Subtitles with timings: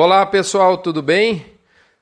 [0.00, 1.44] Olá pessoal, tudo bem?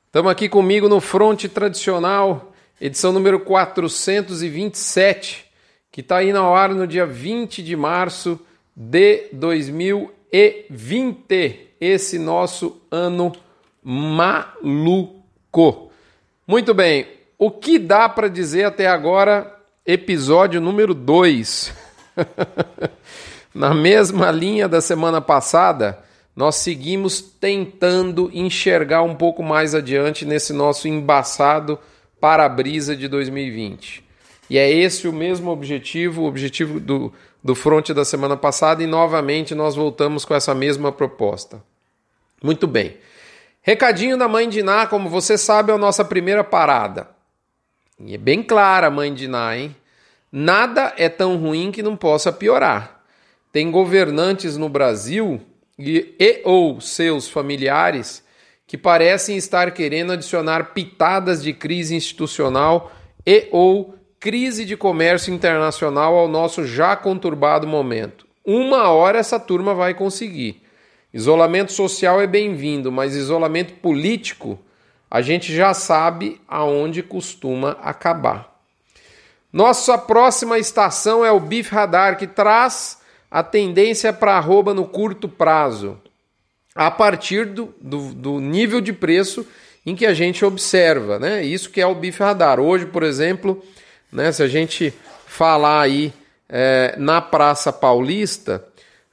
[0.04, 5.46] Estamos aqui comigo no Fronte Tradicional, edição número 427,
[5.90, 8.38] que está aí na hora no dia 20 de março
[8.77, 11.71] de 2020.
[11.80, 13.32] Esse nosso ano
[13.82, 15.90] maluco.
[16.47, 17.07] Muito bem,
[17.39, 19.59] o que dá para dizer até agora?
[19.87, 21.73] Episódio número 2.
[23.55, 26.05] Na mesma linha da semana passada,
[26.37, 31.78] nós seguimos tentando enxergar um pouco mais adiante nesse nosso embaçado
[32.20, 34.05] para-brisa de 2020.
[34.51, 37.11] E é esse o mesmo objetivo, o objetivo do,
[37.42, 41.62] do fronte da semana passada, e novamente nós voltamos com essa mesma proposta.
[42.45, 42.98] Muito bem.
[43.62, 47.09] Recadinho da mãe de Ná, como você sabe, é a nossa primeira parada.
[47.98, 49.75] E é bem clara mãe de Ná, hein?
[50.30, 53.03] Nada é tão ruim que não possa piorar.
[53.50, 55.41] Tem governantes no Brasil
[55.79, 58.25] e, e ou seus familiares
[58.67, 62.92] que parecem estar querendo adicionar pitadas de crise institucional
[63.25, 68.27] e ou crise de comércio internacional ao nosso já conturbado momento.
[68.45, 70.62] Uma hora essa turma vai conseguir.
[71.12, 74.59] Isolamento social é bem-vindo, mas isolamento político
[75.11, 78.55] a gente já sabe aonde costuma acabar.
[79.53, 85.28] Nossa próxima estação é o BIF Radar, que traz a tendência para arroba no curto
[85.28, 85.98] prazo,
[86.74, 89.46] a partir do, do, do, nível de preço
[89.84, 91.44] em que a gente observa, né?
[91.44, 92.60] Isso que é o BIF Radar.
[92.60, 93.62] Hoje, por exemplo,
[94.12, 94.92] né, se a gente
[95.27, 96.12] falar aí
[96.48, 98.64] é, na Praça Paulista,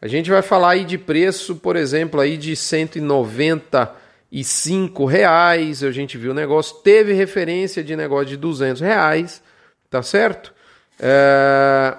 [0.02, 5.84] a gente vai falar aí de preço, por exemplo, aí de 195 reais.
[5.84, 9.44] A gente viu o negócio, teve referência de negócio de 200 reais,
[9.90, 10.54] tá certo?
[11.00, 11.96] É,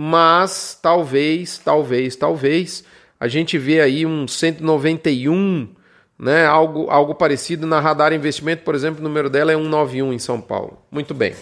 [0.00, 2.84] mas talvez, talvez, talvez
[3.18, 5.74] a gente vê aí um 191,
[6.16, 10.18] né, algo, algo parecido na Radar Investimento, por exemplo, o número dela é 191 em
[10.20, 10.78] São Paulo.
[10.88, 11.34] Muito bem.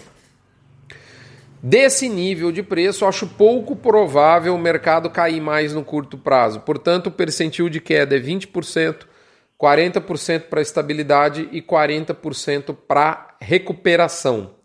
[1.61, 6.61] Desse nível de preço, acho pouco provável o mercado cair mais no curto prazo.
[6.61, 9.05] Portanto, o percentil de queda é 20%,
[9.61, 14.55] 40% para estabilidade e 40% para recuperação.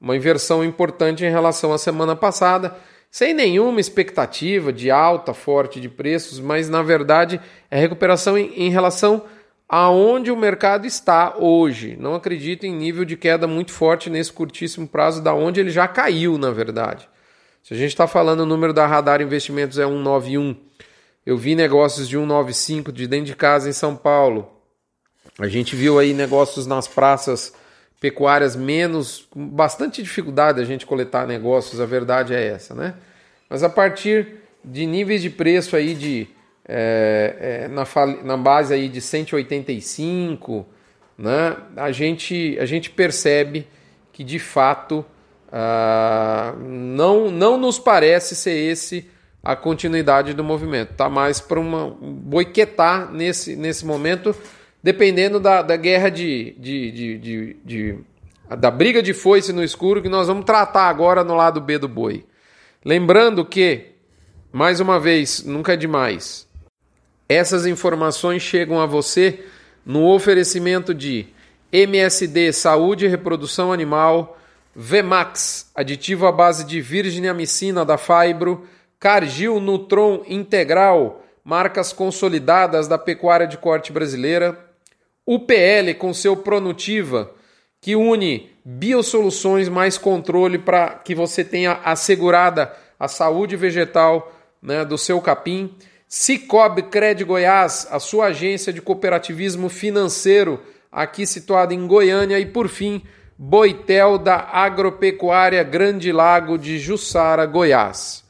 [0.00, 2.76] Uma inversão importante em relação à semana passada
[3.16, 7.40] sem nenhuma expectativa de alta forte de preços, mas na verdade
[7.70, 9.24] é recuperação em, em relação
[9.66, 11.96] aonde o mercado está hoje.
[11.98, 15.88] Não acredito em nível de queda muito forte nesse curtíssimo prazo, da onde ele já
[15.88, 17.08] caiu, na verdade.
[17.62, 20.54] Se a gente está falando o número da Radar Investimentos é 191,
[21.24, 24.46] eu vi negócios de 195 de dentro de casa em São Paulo.
[25.38, 27.54] A gente viu aí negócios nas praças
[28.00, 32.94] pecuárias menos, com bastante dificuldade a gente coletar negócios, a verdade é essa, né?
[33.48, 36.28] Mas a partir de níveis de preço aí de
[36.68, 37.84] é, é, na,
[38.24, 40.66] na base aí de 185,
[41.16, 41.56] né?
[41.76, 43.66] A gente a gente percebe
[44.12, 45.04] que de fato
[45.52, 49.08] ah, não não nos parece ser esse
[49.42, 50.94] a continuidade do movimento.
[50.94, 54.34] Tá mais para uma boiquetar nesse nesse momento
[54.86, 57.98] dependendo da, da guerra de, de, de, de, de
[58.56, 61.88] da briga de foice no escuro que nós vamos tratar agora no lado B do
[61.88, 62.24] boi.
[62.84, 63.94] Lembrando que,
[64.52, 66.46] mais uma vez, nunca é demais,
[67.28, 69.40] essas informações chegam a você
[69.84, 71.26] no oferecimento de
[71.72, 74.38] MSD Saúde e Reprodução Animal,
[74.72, 78.68] Vemax, aditivo à base de virgem amicina da Fibro,
[79.00, 84.64] Cargil Nutron Integral, marcas consolidadas da pecuária de corte brasileira,
[85.26, 87.32] UPL com seu Pronutiva,
[87.80, 94.32] que une biosoluções mais controle para que você tenha assegurada a saúde vegetal
[94.62, 95.74] né, do seu capim.
[96.08, 102.38] Cicobi Cred Goiás, a sua agência de cooperativismo financeiro, aqui situada em Goiânia.
[102.38, 103.02] E por fim,
[103.36, 108.24] Boitel da Agropecuária Grande Lago de Jussara, Goiás.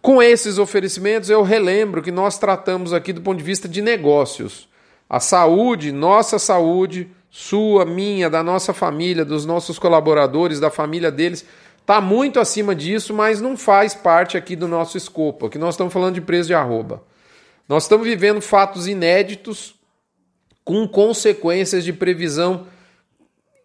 [0.00, 4.68] Com esses oferecimentos, eu relembro que nós tratamos aqui do ponto de vista de negócios.
[5.12, 11.44] A saúde, nossa saúde, sua, minha, da nossa família, dos nossos colaboradores, da família deles,
[11.82, 15.44] está muito acima disso, mas não faz parte aqui do nosso escopo.
[15.44, 17.02] Aqui nós estamos falando de preço de arroba.
[17.68, 19.74] Nós estamos vivendo fatos inéditos
[20.64, 22.66] com consequências de previsão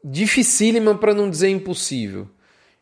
[0.03, 2.27] dificílima para não dizer impossível.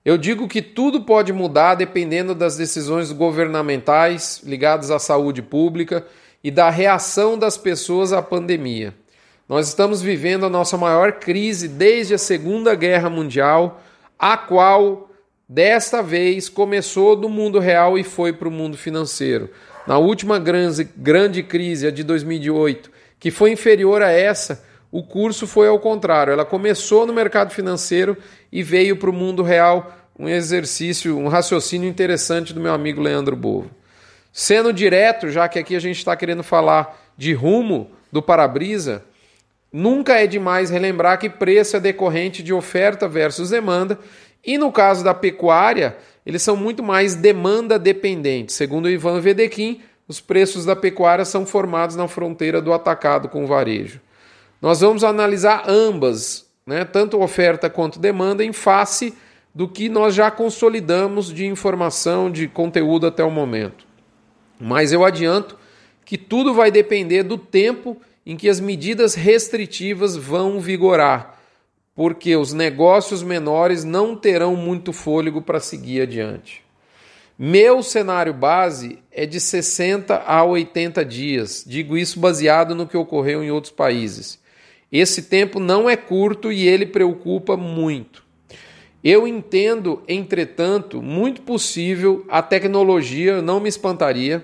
[0.04, 6.04] Eu digo que tudo pode mudar dependendo das decisões governamentais ligadas à saúde pública
[6.46, 8.94] e da reação das pessoas à pandemia.
[9.50, 13.82] Nós estamos vivendo a nossa maior crise desde a Segunda Guerra Mundial,
[14.20, 15.10] a qual
[15.50, 19.50] desta vez começou do mundo real e foi para o mundo financeiro.
[19.88, 25.48] Na última grande, grande crise, a de 2008, que foi inferior a essa, o curso
[25.48, 26.32] foi ao contrário.
[26.32, 28.16] Ela começou no mercado financeiro
[28.52, 33.36] e veio para o mundo real um exercício, um raciocínio interessante do meu amigo Leandro
[33.36, 33.72] Bovo.
[34.38, 39.02] Sendo direto, já que aqui a gente está querendo falar de rumo do para-brisa,
[39.72, 43.98] nunca é demais relembrar que preço é decorrente de oferta versus demanda,
[44.46, 45.96] e no caso da pecuária,
[46.26, 48.56] eles são muito mais demanda dependentes.
[48.56, 53.48] Segundo Ivan Vedequim, os preços da pecuária são formados na fronteira do atacado com o
[53.48, 54.02] varejo.
[54.62, 59.14] Nós vamos analisar ambas, né, tanto oferta quanto demanda, em face
[59.54, 63.85] do que nós já consolidamos de informação, de conteúdo até o momento.
[64.60, 65.58] Mas eu adianto
[66.04, 71.40] que tudo vai depender do tempo em que as medidas restritivas vão vigorar,
[71.96, 76.64] porque os negócios menores não terão muito fôlego para seguir adiante.
[77.38, 83.44] Meu cenário base é de 60 a 80 dias, digo isso baseado no que ocorreu
[83.44, 84.40] em outros países.
[84.92, 88.25] Esse tempo não é curto e ele preocupa muito.
[89.08, 94.44] Eu entendo, entretanto, muito possível a tecnologia, não me espantaria,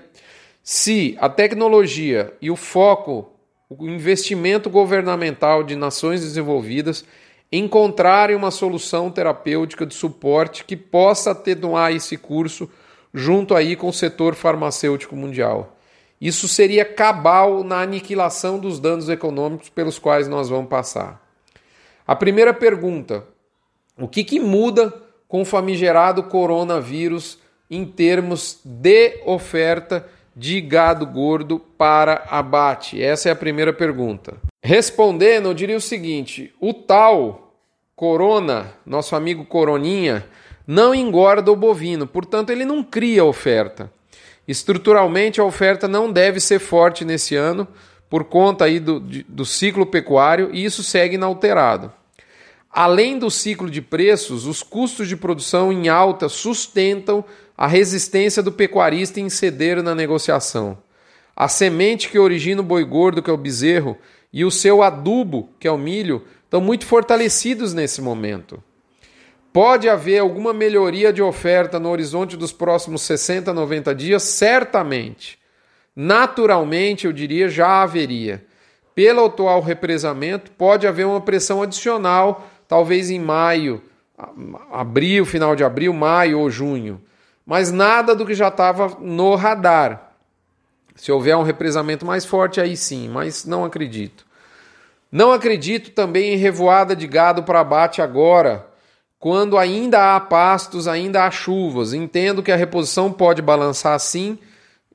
[0.62, 3.32] se a tecnologia e o foco,
[3.68, 7.04] o investimento governamental de nações desenvolvidas
[7.50, 12.70] encontrarem uma solução terapêutica de suporte que possa atenuar esse curso
[13.12, 15.76] junto aí com o setor farmacêutico mundial.
[16.20, 21.20] Isso seria cabal na aniquilação dos danos econômicos pelos quais nós vamos passar.
[22.06, 23.26] A primeira pergunta:
[23.98, 24.92] o que, que muda
[25.28, 27.38] com o famigerado coronavírus
[27.70, 33.02] em termos de oferta de gado gordo para abate?
[33.02, 34.36] Essa é a primeira pergunta.
[34.62, 37.54] Respondendo, eu diria o seguinte: o tal
[37.94, 40.26] corona, nosso amigo coroninha,
[40.66, 43.92] não engorda o bovino, portanto, ele não cria oferta.
[44.46, 47.66] Estruturalmente, a oferta não deve ser forte nesse ano
[48.10, 51.92] por conta aí do, do ciclo pecuário e isso segue inalterado.
[52.72, 57.22] Além do ciclo de preços, os custos de produção em alta sustentam
[57.56, 60.78] a resistência do pecuarista em ceder na negociação.
[61.36, 63.98] A semente que origina o boi gordo, que é o bezerro,
[64.32, 68.62] e o seu adubo, que é o milho, estão muito fortalecidos nesse momento.
[69.52, 74.22] Pode haver alguma melhoria de oferta no horizonte dos próximos 60, 90 dias?
[74.22, 75.38] Certamente.
[75.94, 78.46] Naturalmente, eu diria, já haveria.
[78.94, 83.82] Pelo atual represamento, pode haver uma pressão adicional talvez em maio,
[84.72, 87.02] abril, final de abril, maio ou junho.
[87.44, 90.14] Mas nada do que já estava no radar.
[90.96, 94.24] Se houver um represamento mais forte, aí sim, mas não acredito.
[95.10, 98.66] Não acredito também em revoada de gado para abate agora,
[99.18, 101.92] quando ainda há pastos, ainda há chuvas.
[101.92, 104.38] Entendo que a reposição pode balançar sim,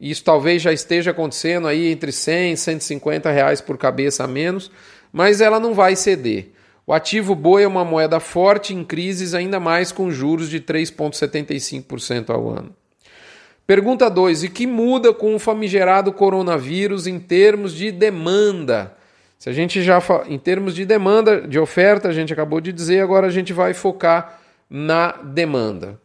[0.01, 4.71] isso talvez já esteja acontecendo aí entre 100 e 150 reais por cabeça a menos,
[5.13, 6.56] mas ela não vai ceder.
[6.89, 12.29] O ativo boi é uma moeda forte em crises, ainda mais com juros de 3,75%
[12.29, 12.73] ao ano.
[13.67, 18.95] Pergunta 2: e que muda com o famigerado coronavírus em termos de demanda?
[19.37, 23.01] Se a gente já em termos de demanda, de oferta, a gente acabou de dizer,
[23.01, 24.39] agora a gente vai focar
[24.69, 25.99] na demanda.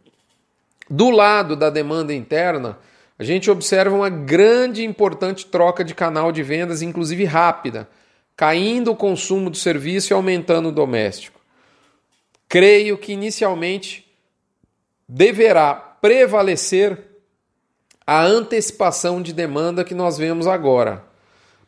[0.91, 2.77] Do lado da demanda interna,
[3.17, 7.89] a gente observa uma grande e importante troca de canal de vendas, inclusive rápida
[8.37, 11.41] caindo o consumo do serviço e aumentando o doméstico.
[12.49, 14.07] Creio que inicialmente
[15.09, 16.99] deverá prevalecer
[18.07, 21.05] a antecipação de demanda que nós vemos agora.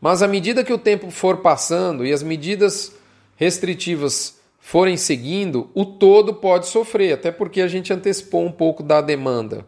[0.01, 2.93] Mas à medida que o tempo for passando e as medidas
[3.37, 9.01] restritivas forem seguindo, o todo pode sofrer, até porque a gente antecipou um pouco da
[9.01, 9.67] demanda.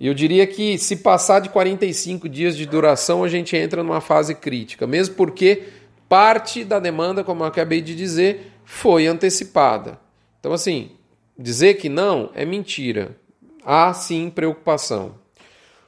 [0.00, 4.34] Eu diria que se passar de 45 dias de duração, a gente entra numa fase
[4.34, 5.64] crítica, mesmo porque
[6.10, 9.96] parte da demanda, como eu acabei de dizer, foi antecipada.
[10.40, 10.90] Então, assim,
[11.38, 13.16] dizer que não é mentira.
[13.64, 15.14] Há sim preocupação.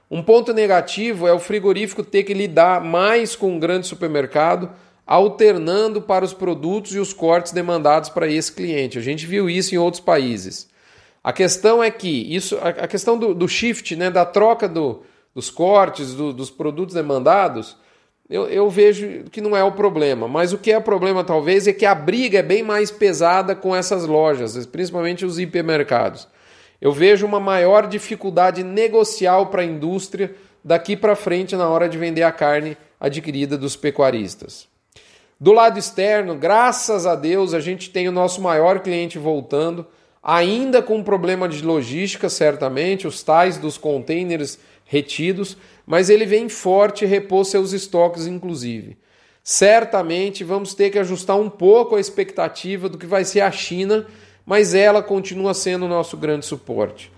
[0.09, 4.71] Um ponto negativo é o frigorífico ter que lidar mais com um grande supermercado,
[5.05, 8.99] alternando para os produtos e os cortes demandados para esse cliente.
[8.99, 10.71] A gente viu isso em outros países.
[11.25, 15.02] A questão é que isso, a questão do, do shift, né, da troca do,
[15.35, 17.76] dos cortes, do, dos produtos demandados,
[18.33, 20.27] eu, eu vejo que não é o problema.
[20.27, 23.77] Mas o que é problema, talvez, é que a briga é bem mais pesada com
[23.77, 26.27] essas lojas, principalmente os hipermercados.
[26.81, 30.35] Eu vejo uma maior dificuldade negocial para a indústria
[30.65, 34.67] daqui para frente na hora de vender a carne adquirida dos pecuaristas.
[35.39, 39.87] Do lado externo, graças a Deus, a gente tem o nosso maior cliente voltando,
[40.23, 46.49] ainda com um problema de logística, certamente, os tais dos containers retidos, mas ele vem
[46.49, 48.97] forte repôs seus estoques, inclusive.
[49.43, 54.07] Certamente vamos ter que ajustar um pouco a expectativa do que vai ser a China,
[54.47, 57.11] mas ela continua sendo o nosso grande suporte.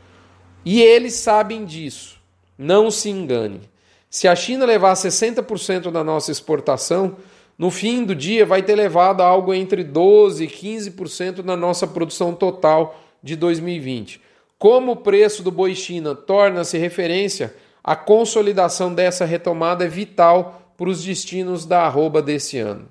[0.65, 2.19] E eles sabem disso.
[2.57, 3.61] Não se engane.
[4.09, 7.17] Se a China levar 60% da nossa exportação,
[7.59, 12.35] no fim do dia vai ter levado algo entre 12% e 15% da nossa produção
[12.35, 14.21] total de 2020.
[14.59, 20.89] Como o preço do boi China torna-se referência, a consolidação dessa retomada é vital para
[20.89, 22.89] os destinos da arroba desse ano.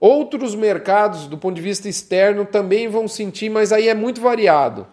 [0.00, 4.86] Outros mercados, do ponto de vista externo, também vão sentir, mas aí é muito variado.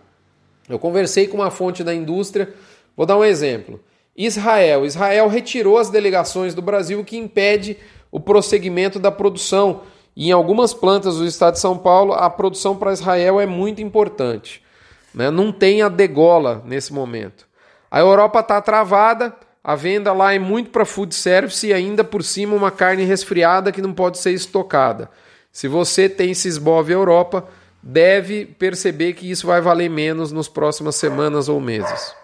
[0.67, 2.53] Eu conversei com uma fonte da indústria,
[2.97, 3.79] vou dar um exemplo.
[4.15, 4.85] Israel.
[4.85, 7.77] Israel retirou as delegações do Brasil, o que impede
[8.11, 9.81] o prosseguimento da produção.
[10.15, 13.81] E em algumas plantas do estado de São Paulo, a produção para Israel é muito
[13.81, 14.61] importante.
[15.13, 15.31] Né?
[15.31, 17.47] Não tem a degola nesse momento.
[17.93, 22.23] A Europa está travada, a venda lá é muito para food service e ainda por
[22.23, 25.11] cima uma carne resfriada que não pode ser estocada.
[25.51, 27.47] Se você tem Sisbov Europa,
[27.83, 32.15] deve perceber que isso vai valer menos nas próximas semanas ou meses.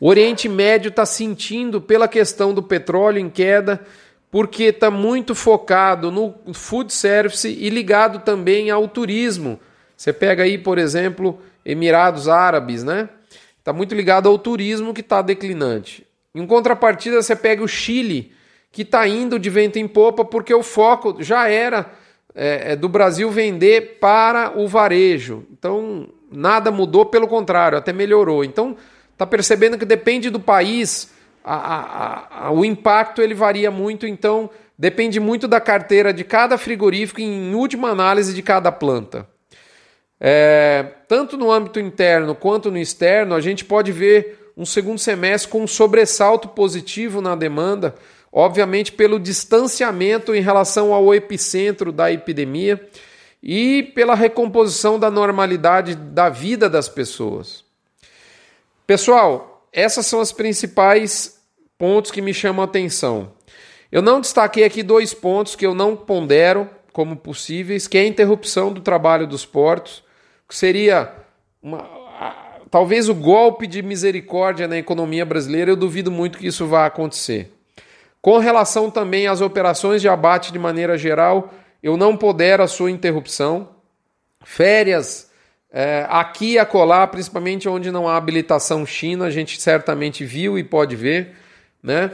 [0.00, 3.82] O Oriente Médio está sentindo pela questão do petróleo em queda,
[4.30, 9.60] porque está muito focado no food service e ligado também ao turismo.
[9.94, 13.10] Você pega aí, por exemplo, Emirados Árabes, né?
[13.64, 16.06] Está muito ligado ao turismo que está declinante.
[16.34, 18.30] Em contrapartida, você pega o Chile,
[18.70, 21.90] que está indo de vento em popa, porque o foco já era
[22.34, 25.46] é, é, do Brasil vender para o varejo.
[25.50, 28.44] Então, nada mudou, pelo contrário, até melhorou.
[28.44, 28.76] Então,
[29.14, 31.10] está percebendo que depende do país,
[31.42, 36.58] a, a, a, o impacto ele varia muito, então depende muito da carteira de cada
[36.58, 39.26] frigorífico, em última análise, de cada planta.
[40.26, 45.50] É, tanto no âmbito interno quanto no externo, a gente pode ver um segundo semestre
[45.50, 47.94] com um sobressalto positivo na demanda,
[48.32, 52.88] obviamente pelo distanciamento em relação ao epicentro da epidemia
[53.42, 57.62] e pela recomposição da normalidade da vida das pessoas.
[58.86, 61.38] Pessoal, essas são as principais
[61.76, 63.30] pontos que me chamam a atenção.
[63.92, 68.06] Eu não destaquei aqui dois pontos que eu não pondero como possíveis, que é a
[68.06, 70.03] interrupção do trabalho dos portos,
[70.48, 71.12] que seria
[71.62, 71.88] uma,
[72.70, 77.52] talvez o golpe de misericórdia na economia brasileira, eu duvido muito que isso vá acontecer.
[78.20, 82.90] Com relação também às operações de abate de maneira geral, eu não pudera a sua
[82.90, 83.68] interrupção.
[84.42, 85.30] Férias
[85.70, 90.64] é, aqui e acolá, principalmente onde não há habilitação China, a gente certamente viu e
[90.64, 91.34] pode ver,
[91.82, 92.12] né?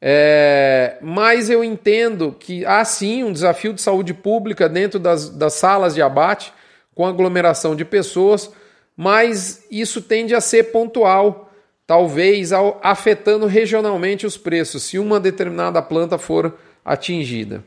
[0.00, 5.54] É, mas eu entendo que há sim um desafio de saúde pública dentro das, das
[5.54, 6.52] salas de abate,
[6.96, 8.50] com aglomeração de pessoas,
[8.96, 11.52] mas isso tende a ser pontual,
[11.86, 17.62] talvez afetando regionalmente os preços, se uma determinada planta for atingida.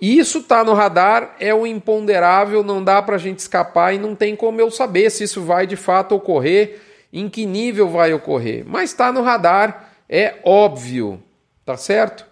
[0.00, 4.16] Isso está no radar, é um imponderável, não dá para a gente escapar e não
[4.16, 6.80] tem como eu saber se isso vai de fato ocorrer,
[7.12, 8.64] em que nível vai ocorrer.
[8.66, 11.22] Mas está no radar, é óbvio,
[11.64, 12.26] tá certo?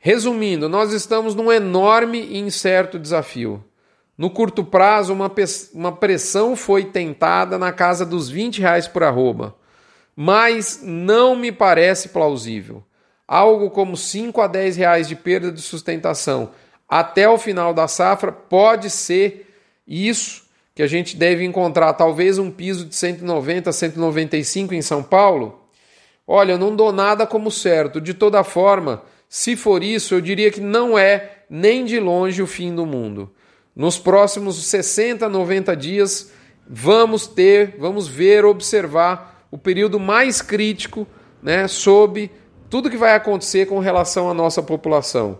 [0.00, 3.62] Resumindo, nós estamos num enorme e incerto desafio.
[4.18, 5.32] No curto prazo, uma,
[5.72, 9.54] uma pressão foi tentada na casa dos 20 reais por arroba,
[10.16, 12.82] mas não me parece plausível.
[13.28, 16.50] Algo como 5 a 10 reais de perda de sustentação
[16.88, 19.46] até o final da safra pode ser
[19.86, 25.02] isso que a gente deve encontrar, talvez um piso de 190 a 195 em São
[25.02, 25.60] Paulo.
[26.26, 28.00] Olha, eu não dou nada como certo.
[28.00, 32.46] De toda forma, se for isso, eu diria que não é nem de longe o
[32.46, 33.30] fim do mundo.
[33.78, 36.32] Nos próximos 60, 90 dias,
[36.68, 41.06] vamos ter, vamos ver, observar o período mais crítico
[41.40, 42.28] né, sobre
[42.68, 45.38] tudo que vai acontecer com relação à nossa população.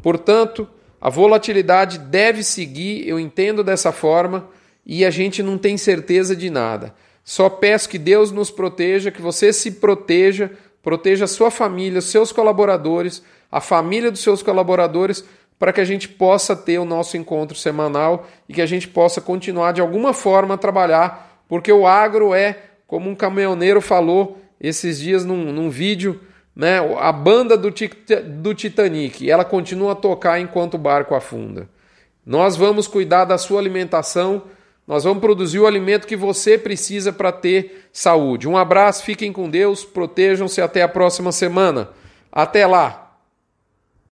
[0.00, 0.68] Portanto,
[1.00, 4.48] a volatilidade deve seguir, eu entendo dessa forma,
[4.86, 6.94] e a gente não tem certeza de nada.
[7.24, 12.04] Só peço que Deus nos proteja, que você se proteja, proteja a sua família, os
[12.04, 13.20] seus colaboradores,
[13.50, 15.24] a família dos seus colaboradores,
[15.60, 19.20] para que a gente possa ter o nosso encontro semanal e que a gente possa
[19.20, 24.98] continuar de alguma forma a trabalhar, porque o agro é, como um caminhoneiro falou esses
[24.98, 26.18] dias num, num vídeo,
[26.56, 27.70] né, a banda do,
[28.40, 31.68] do Titanic, ela continua a tocar enquanto o barco afunda.
[32.24, 34.44] Nós vamos cuidar da sua alimentação,
[34.86, 38.48] nós vamos produzir o alimento que você precisa para ter saúde.
[38.48, 41.90] Um abraço, fiquem com Deus, protejam-se até a próxima semana.
[42.32, 43.09] Até lá!